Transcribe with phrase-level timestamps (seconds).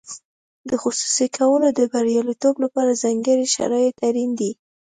[0.69, 4.51] د خصوصي کولو د بریالیتوب لپاره ځانګړي شرایط اړین دي.